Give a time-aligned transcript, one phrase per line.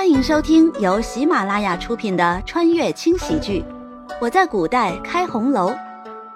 [0.00, 3.60] 欢迎收听由喜马拉雅出品的穿越轻喜剧
[4.18, 5.70] 《我在古代开红楼》，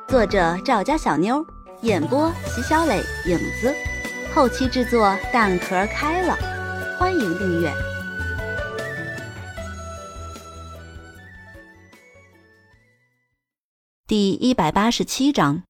[0.07, 1.43] 作者赵家小妞，
[1.81, 3.75] 演播席小磊、影子，
[4.35, 6.37] 后期制作蛋壳开了。
[6.99, 7.73] 欢迎订阅
[14.07, 15.63] 第一百八十七章。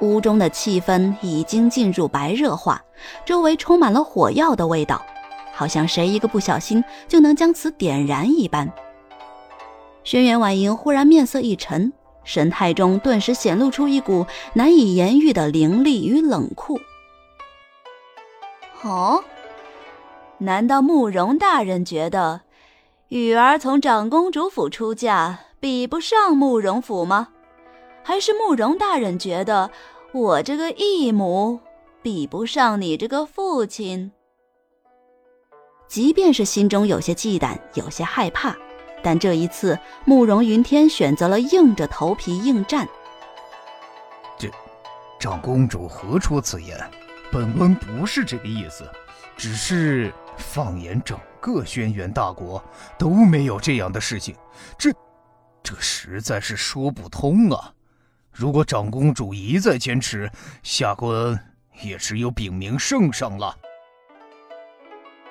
[0.00, 2.82] 屋中的气氛已经进入白热化，
[3.24, 5.04] 周围充满了火药的味道，
[5.52, 8.70] 好像谁一个不小心就能将此点燃一般。
[10.04, 11.92] 轩辕婉莹忽然面色一沉，
[12.24, 16.78] 神态中顿时显露出一股难以言喻的凌厉与冷酷。
[18.82, 19.24] 哦，
[20.38, 22.42] 难道慕容大人觉得
[23.08, 27.28] 雨儿从长公主府出嫁比不上慕容府吗？
[28.04, 29.68] 还是慕容大人觉得
[30.12, 31.60] 我这个义母
[32.02, 34.12] 比不上你这个父亲？
[35.88, 38.56] 即便是心中有些忌惮，有些害怕，
[39.02, 42.88] 但这一次慕容云天选择了硬着头皮应战。
[44.38, 44.50] 这，
[45.20, 46.78] 长公主何出此言？
[47.30, 48.88] 本官不是这个意思，
[49.36, 52.62] 只是放眼整个轩辕大国
[52.98, 54.34] 都没有这样的事情，
[54.78, 54.90] 这，
[55.62, 57.72] 这实在是说不通啊！
[58.38, 60.30] 如果长公主一再坚持，
[60.62, 61.42] 下官
[61.80, 63.56] 也只有禀明圣上了。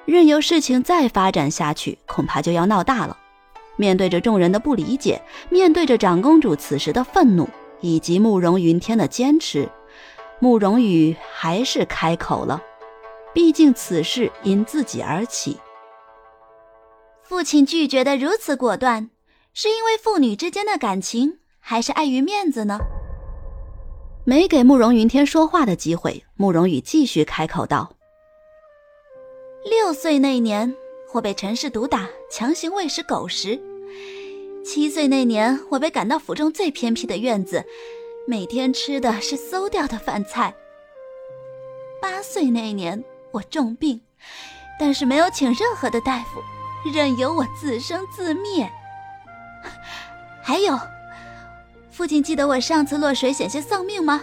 [0.06, 3.16] 任由事情再发展下去，恐怕就要闹大了。
[3.76, 7.48] 面对着众人的不理解，面对着长公主此时的愤怒，
[7.80, 9.70] 以及慕容云天的坚持，
[10.40, 12.60] 慕容羽还是开口了。
[13.36, 15.60] 毕竟此事因自己而起，
[17.22, 19.12] 父亲拒绝的如此果断，
[19.54, 22.78] 是因为父女之间的感情，还是碍于面子呢？
[24.24, 27.92] 没给慕容云天说话的机会，慕容羽继续开口道
[29.68, 30.76] ：“六岁那年，
[31.12, 33.60] 我被陈氏毒打，强行喂食狗食；
[34.64, 37.66] 七岁那年，我被赶到府中最偏僻的院子，
[38.28, 40.54] 每天吃的是馊掉的饭菜；
[42.00, 44.00] 八岁那年，我重病，
[44.80, 46.40] 但是没有请任何的大夫，
[46.94, 48.70] 任由我自生自灭。
[50.44, 50.80] 还有。”
[51.96, 54.22] 父亲记得我上次落水险些丧命吗？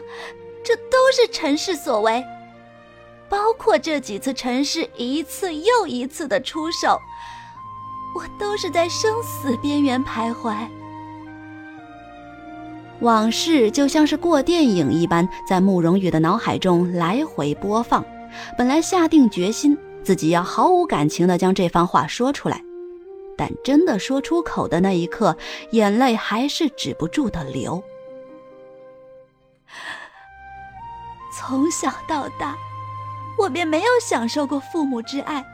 [0.62, 2.22] 这都是陈氏所为，
[3.31, 6.99] 包括这几次陈氏一次又一次的出手，
[8.15, 10.55] 我都是在生死边缘徘徊。
[13.00, 18.05] 往事就像是过电影一般，在慕容羽的脑海中来回播放。
[18.59, 22.62] 本来下定决心自己要毫无感情的将这番话说出来。
[23.37, 25.37] 但真的说出口的那一刻，
[25.70, 27.82] 眼泪还是止不住的流。
[31.34, 32.56] 从小到大，
[33.38, 35.44] 我便没有享受过父母之爱，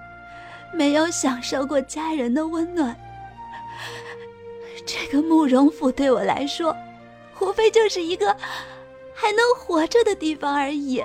[0.75, 2.95] 没有享受过家人的温暖。
[4.85, 6.75] 这个慕容府对我来说，
[7.41, 8.37] 无非就是一个
[9.15, 11.01] 还能活着的地方而已，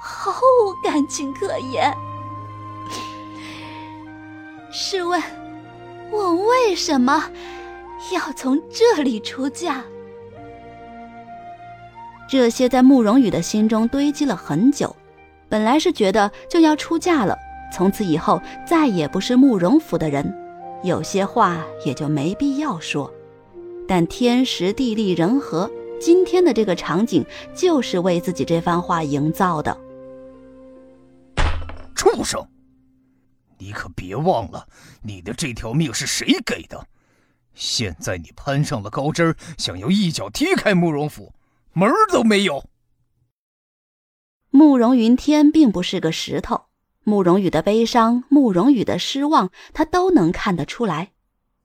[0.00, 1.92] 毫无感情可言。
[4.70, 5.20] 试问？
[6.12, 7.30] 我为什么
[8.12, 9.82] 要从这里出嫁？
[12.28, 14.94] 这些在慕容羽的心中堆积了很久。
[15.48, 17.36] 本来是觉得就要出嫁了，
[17.72, 20.34] 从此以后再也不是慕容府的人，
[20.82, 23.12] 有些话也就没必要说。
[23.88, 27.24] 但天时地利人和，今天的这个场景
[27.54, 29.76] 就是为自己这番话营造的。
[31.94, 32.42] 畜生！
[33.62, 34.66] 你可别忘了，
[35.02, 36.88] 你的这条命是谁给的？
[37.54, 41.32] 现在你攀上了高枝，想要一脚踢开慕容府，
[41.72, 42.68] 门儿都没有。
[44.50, 46.64] 慕容云天并不是个石头，
[47.04, 51.12] 慕容羽的悲伤，慕容羽的失望，他都能看得出来。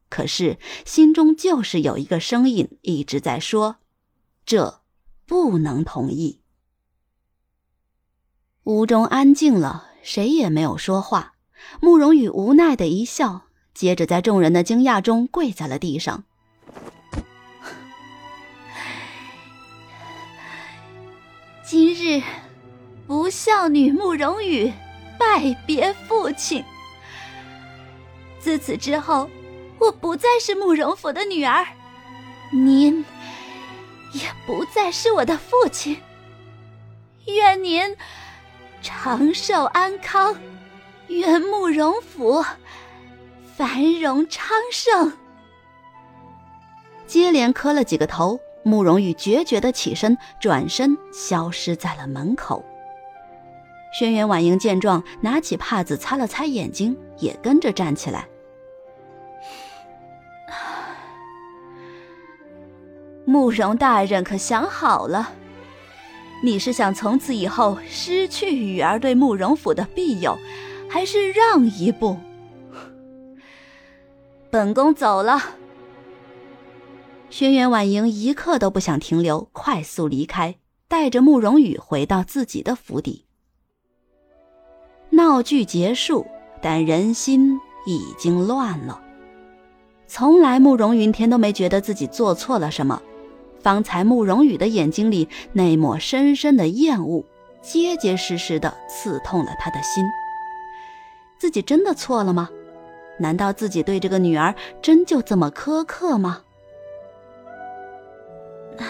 [0.07, 3.77] 可是心中就是有一个声音一直在说
[4.45, 4.81] ：“这
[5.25, 6.43] 不能同意。”
[8.65, 11.33] 屋中安静了，谁也没有说话。
[11.79, 13.43] 慕容羽无奈的一笑，
[13.73, 16.23] 接着在众人的惊讶中跪在了地上。
[21.63, 22.23] 今日，
[23.05, 24.71] 不孝女慕容羽
[25.19, 26.63] 拜别父亲。
[28.39, 29.29] 自此之后，
[29.79, 31.67] 我不再是慕容府的女儿，
[32.51, 33.03] 您
[34.13, 35.97] 也不再是我的父亲。
[37.25, 37.97] 愿您
[38.81, 40.33] 长寿安康。
[41.07, 42.43] 愿慕容府
[43.55, 45.13] 繁荣昌盛。
[47.05, 52.63] 接连磕了几个头，慕容羽决绝的起身，转身消失在了门口。
[53.97, 58.27] 轩辕婉莹见状，拿起帕子擦了擦眼睛，也跟着站起来。
[63.25, 65.31] 慕容大人可想好了？
[66.43, 70.37] 你是想从此以后失去雨儿对慕容府的庇佑，
[70.89, 72.17] 还是让一步？
[74.49, 75.41] 本宫走了。
[77.29, 80.55] 轩辕婉莹一刻都不想停留，快速离开，
[80.87, 83.25] 带着慕容羽回到自己的府邸。
[85.09, 86.25] 闹剧结束，
[86.61, 89.01] 但人心已经乱了。
[90.07, 93.01] 从来慕容云天都没觉得自己做错了什么，
[93.59, 97.25] 方才慕容羽的眼睛里那抹深深的厌恶，
[97.61, 100.05] 结结实实的刺痛了他的心。
[101.39, 102.49] 自己真的错了吗？
[103.19, 106.43] 难道自己对这个女儿真就这么苛刻吗？
[108.77, 108.85] 唉，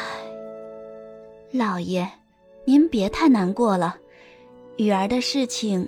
[1.52, 2.06] 老爷，
[2.66, 3.96] 您别太难过了，
[4.76, 5.88] 雨儿的事情，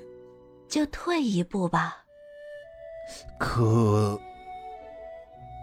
[0.70, 2.06] 就退一步吧。
[3.38, 4.18] 可，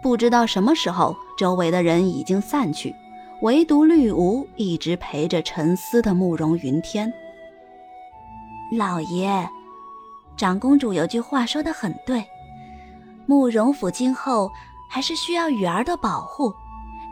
[0.03, 2.93] 不知道什么时候，周围的人已经散去，
[3.41, 7.11] 唯独绿芜一直陪着沉思的慕容云天。
[8.77, 9.49] 老爷，
[10.37, 12.23] 长公主有句话说的很对，
[13.25, 14.49] 慕容府今后
[14.89, 16.53] 还是需要雨儿的保护。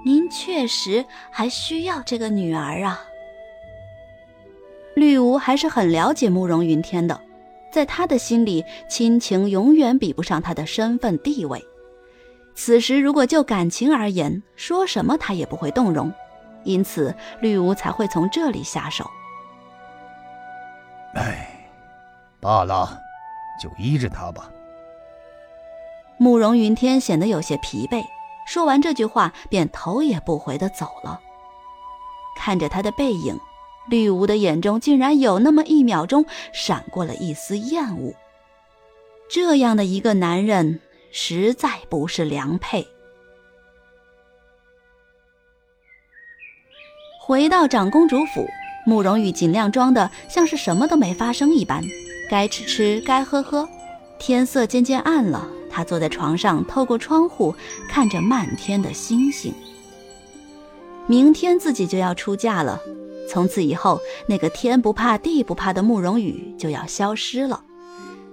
[0.06, 3.01] 您确实还需要这个女儿啊！
[4.95, 7.19] 绿芜还是很了解慕容云天的，
[7.72, 11.60] 在他的心里，亲情永远比不上他的身份地位。
[12.54, 16.13] 此时如果就感情而言，说什么他也不会动容，
[16.63, 19.10] 因此绿芜才会从这里下手。
[21.16, 21.50] 哎，
[22.39, 23.01] 罢了，
[23.62, 24.52] 就依着他吧。
[26.18, 28.04] 慕容云天显得有些疲惫。
[28.48, 31.19] 说完这句话，便头也不回的走了。
[32.38, 33.40] 看着他的背影，
[33.90, 38.13] 绿芜的眼中竟然有那么一秒钟闪过了一丝厌恶。
[39.28, 40.80] 这样的一个男人，
[41.12, 42.88] 实在不是良配。
[47.19, 48.48] 回到长公主府，
[48.86, 51.84] 慕容羽尽量装的像是什么都没发生一般，
[52.30, 53.68] 该吃吃，该喝喝。
[54.18, 55.48] 天色渐渐暗了。
[55.69, 57.54] 他坐在床上，透过窗户
[57.89, 59.54] 看着漫天的星星。
[61.06, 62.81] 明天自己就要出嫁了，
[63.30, 67.62] 从此以后，那个天不怕地不怕的慕容羽就要消失了。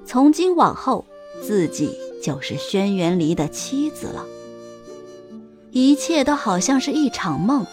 [0.06, 1.05] 从今往后，
[1.43, 1.91] 自己
[2.23, 4.25] 就是轩辕离的妻子了。
[5.73, 7.67] 一切都好像是一场梦，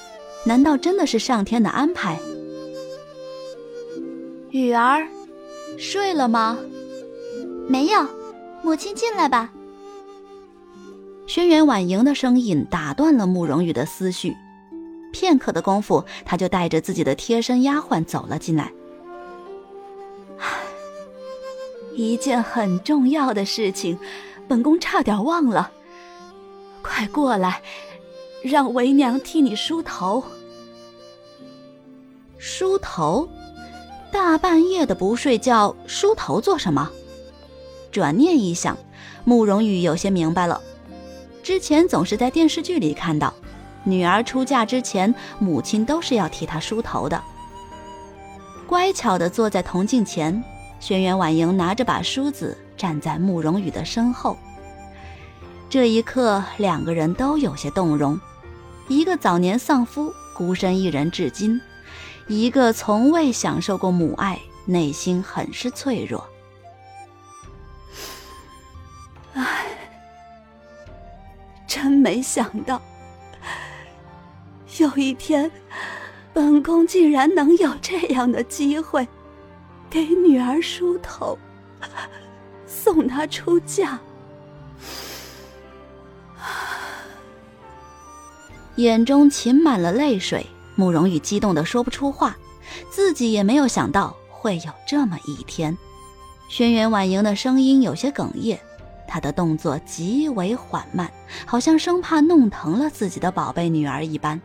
[0.46, 2.20] 难道真的是上天的安排？
[4.50, 5.08] 雨儿，
[5.80, 6.60] 睡了吗？
[7.70, 8.06] 没有，
[8.62, 9.50] 母亲进来吧。
[11.26, 14.36] 轩辕婉莹的声音打断了慕容羽的思绪，
[15.14, 18.74] 片刻的功夫，他就带着自己的贴身丫鬟走了进来。
[21.96, 23.98] 一件很重要的事情，
[24.50, 25.72] 本宫差点忘了。
[26.82, 27.62] 快过来，
[28.44, 30.22] 让为娘替你梳头。
[32.38, 33.30] 梳头？
[34.12, 36.90] 大半夜的不睡觉，梳头做什么？
[37.92, 38.78] 转念一想，
[39.24, 40.60] 慕容羽有些明白了。
[41.42, 43.34] 之前总是在电视剧里看到，
[43.84, 47.22] 女儿出嫁之前，母亲都是要替她梳头的。
[48.68, 50.44] 乖巧地坐在铜镜前，
[50.80, 54.38] 轩辕婉莹拿着把梳子站在慕容羽的身后。
[55.70, 58.20] 这一刻，两个人都有些动容。
[58.88, 61.60] 一个早年丧夫，孤身一人至今；
[62.30, 66.24] 一个从未享受过母爱，内心很是脆弱。
[69.34, 69.66] 唉
[71.68, 72.80] 真没想到，
[74.78, 75.50] 有一天，
[76.32, 79.08] 本宫竟然能有这样的机会，
[79.90, 81.36] 给女儿梳头，
[82.68, 84.00] 送她出嫁。
[88.76, 90.46] 眼中噙满了泪水，
[90.80, 92.38] 慕容羽激动的说不出话，
[92.90, 95.78] 自己也没有想到会有这么一天。
[96.48, 98.58] 轩辕婉莹的声音有些哽咽。
[99.06, 101.12] 她的动作极为缓慢，
[101.46, 104.40] 好像生怕弄疼了自己的宝贝女儿一般。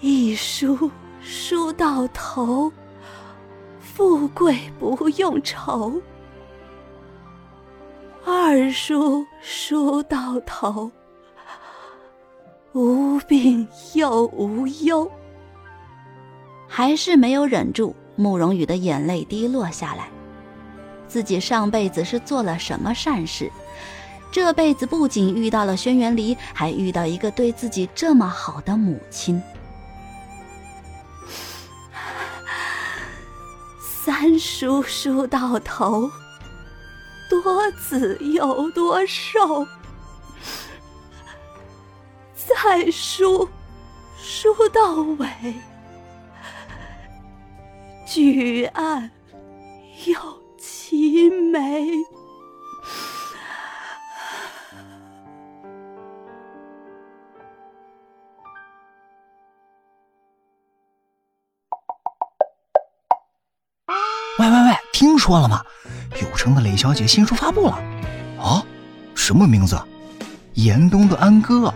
[0.00, 2.72] 一梳梳到头，
[3.80, 6.00] 富贵不用愁；
[8.24, 10.90] 二梳梳到头，
[12.74, 15.08] 无病又无忧。
[16.66, 20.08] 还是没有忍住，慕容羽的眼泪滴落下来。
[21.06, 23.48] 自己上辈子是做了什么善事？
[24.32, 29.40] 这辈子不仅遇到了轩辕离，还遇到一个对自己这么好的母亲。
[33.78, 36.10] 三叔叔到头，
[37.30, 39.64] 多子有多寿；
[42.66, 43.46] 太书
[44.16, 45.28] 书到尾，
[48.06, 49.10] 举案
[50.06, 50.16] 有
[50.58, 51.60] 其美。
[64.38, 65.62] 喂喂喂，听说了吗？
[66.22, 67.72] 有声的雷小姐新书发布了。
[68.40, 68.64] 啊，
[69.14, 69.78] 什么名字？
[70.54, 71.74] 严冬的安歌，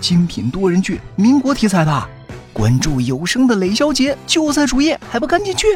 [0.00, 2.08] 精品多人剧，民国题材的。
[2.52, 5.66] 关注有声的雷小姐就在主页，还不赶紧去！